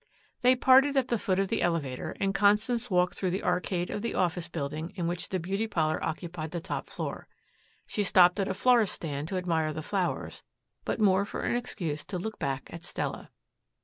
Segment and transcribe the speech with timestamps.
[0.41, 4.01] They parted at the foot of the elevator and Constance walked through the arcade of
[4.01, 7.27] the office building in which the beauty parlor occupied the top floor.
[7.85, 10.41] She stopped at a florist's stand to admire the flowers,
[10.85, 13.29] but more for an excuse to look back at Stella.